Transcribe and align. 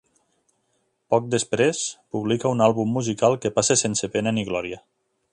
Poc 1.13 1.27
després 1.33 1.81
publica 2.15 2.53
un 2.57 2.65
àlbum 2.67 2.95
musical 2.99 3.37
que 3.43 3.51
passa 3.59 3.77
sense 3.83 4.09
pena 4.17 4.33
ni 4.39 4.47
glòria. 4.49 4.81